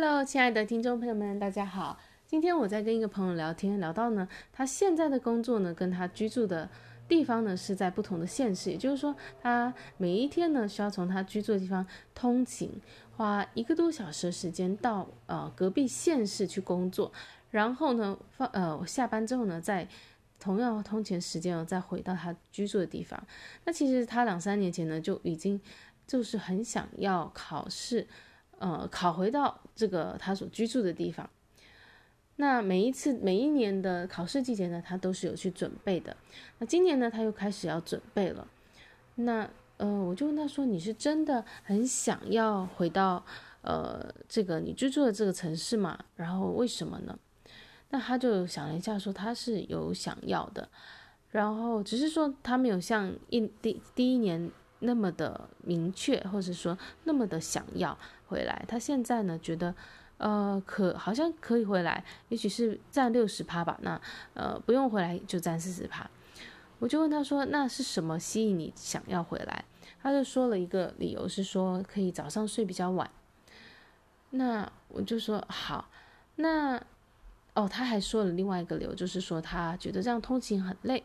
[0.00, 1.98] Hello，亲爱的听众朋友们，大家好。
[2.24, 6.70] 今天我在跟一个朋友聊天，聊到呢，他现在的工作呢，跟他居住的
[7.08, 11.84] 地方呢是在不同的县市，也就是说，他每一天呢需要从他居住的地方
[12.14, 12.80] 通勤，
[13.16, 17.12] 花一个多小时的时间到呃隔壁县市去工作，
[17.50, 19.88] 然后呢放呃下班之后呢，再
[20.38, 23.20] 同样通勤时间哦再回到他居住的地方。
[23.64, 25.60] 那其实他两三年前呢就已经
[26.06, 28.06] 就是很想要考试。
[28.58, 31.28] 呃，考回到这个他所居住的地方。
[32.36, 36.16] 那每一次每一年的考试季节呢，他都是有去准备的。
[36.58, 38.46] 那今年呢，他又开始要准备了。
[39.16, 43.24] 那呃，我就问他说：“你是真的很想要回到
[43.62, 45.98] 呃这个你居住的这个城市吗？
[46.16, 47.18] 然后为什么呢？”
[47.90, 50.68] 那他就想了一下，说他是有想要的，
[51.30, 54.50] 然后只是说他没有像一第第一年
[54.80, 57.96] 那么的明确，或者说那么的想要。
[58.26, 59.74] 回来，他现在呢觉得，
[60.18, 63.78] 呃，可好像可以回来，也许是占六十趴吧。
[63.80, 63.98] 那
[64.34, 66.06] 呃不用回来就占四十趴。
[66.78, 69.64] 我就问他说，那是什么吸引你想要回来？
[70.02, 73.10] 他就说了一个理由，是说可以早上睡比较晚。
[74.28, 75.88] 那我就说好，
[76.36, 76.76] 那
[77.54, 81.02] 哦他还说了另外一个理由，就是说他觉得这样通勤很累。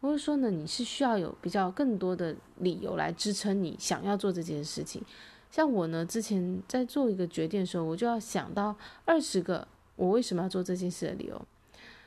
[0.00, 5.02] 我就说呢，你是需要有比较更多的理由来支撑你想要做这件事情。
[5.50, 11.44] 像我呢，之前在做一个决定的时候，我就要想到二十个我为什么要做这件事的理由，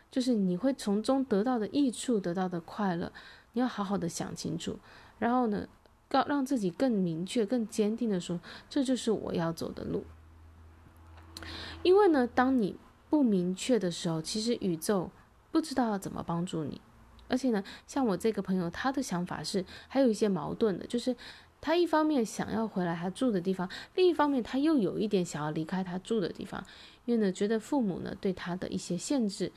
[0.09, 3.11] 就是你会从中得到的益处，得到的快乐，
[3.53, 4.79] 你要好好的想清楚，
[5.19, 5.67] 然后呢，
[6.09, 8.39] 让让自己更明确、更坚定的说，
[8.69, 10.05] 这就是我要走的路。
[11.83, 12.77] 因为呢，当你
[13.09, 15.09] 不明确的时候，其实宇宙
[15.51, 16.79] 不知道要怎么帮助你，
[17.31, 21.15] 而且呢，像我这个朋友，他的想法是还有一些矛盾的，就是。
[21.63, 26.65] 他一方面想要回来他住的地方，另一方面他又有一点想要离开他住的地方，
[27.05, 29.51] 因为呢，觉得父母呢对他的一些限制，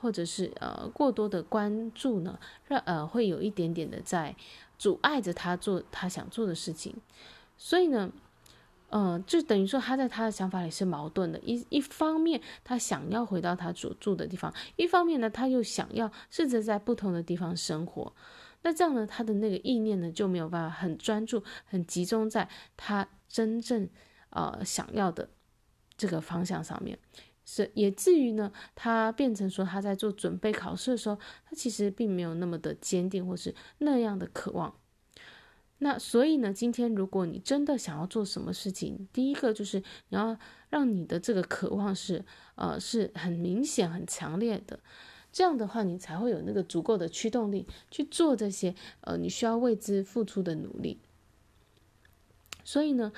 [0.00, 4.34] 或者是呃过多的关注呢，让呃会有一点点的在
[4.78, 6.96] 阻碍着他做他想做的事情，
[7.58, 8.10] 所以呢，
[8.92, 18.12] 嗯，就等于说他在他的想法里是矛盾的，一一方面他想要回到他所住的地方，一方面呢他又想要试着在不同的地方生活。
[18.62, 23.88] 那这样呢，他的那个意念呢就没有办法很专注、很集中在他真正
[24.30, 25.30] 呃想要的
[25.96, 26.98] 这个方向上面，
[27.44, 34.74] 是也至于呢，他变成说他在做准备考试的时候，他其实并没有那么的坚定，或是那样的渴望。
[35.82, 39.78] 那所以呢，今天如果你真的想要做什么事情，第一个就是
[40.10, 42.24] 你要让你的这个渴望是
[42.54, 44.78] 呃是很明显、很强烈的。
[45.32, 50.98] 这样的话，你才会有那个足够的驱动力去做这些呃，你需要为之付出的努力。
[52.62, 53.12] 所以呢，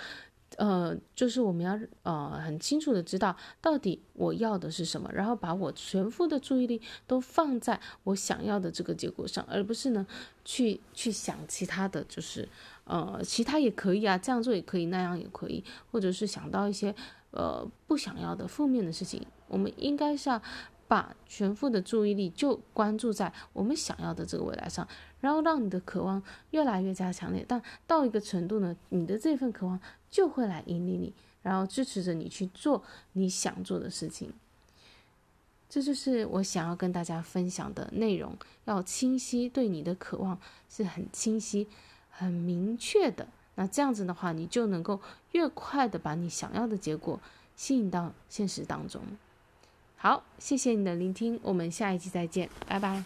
[0.56, 10.06] 呃，就是我们要呃很清楚的知道到底我要的是什么，然后把我全部的注意力都放在我想要的这个结果上，而不是呢
[10.44, 12.48] 去去想其他的就是
[12.84, 16.94] 呃其他也可以啊，这样做也可以，那样也可以，或者是想到一些
[17.30, 20.40] 呃不想要的负面的事情，我们应该是要。
[20.92, 24.86] 把全副的注意力就关注在我们想要的这个未来上，
[25.20, 27.42] 然后让你的渴望越来越加强烈。
[27.48, 34.34] 但到一个程度呢，你的这份渴望就会来引领你，然后支持着你去做你想做的事情。
[35.66, 38.36] 这就是我想要跟大家分享的内容，
[38.66, 40.38] 要清晰，对你的渴望
[40.69, 41.66] 是很清晰、
[42.10, 43.26] 很明确的。
[43.54, 45.00] 那这样子的话，你就能够
[45.31, 47.19] 越快的把你想要的结果
[47.56, 49.00] 吸引到现实当中。
[50.02, 53.04] 好，谢谢你的聆听，我们下一期再见，拜拜。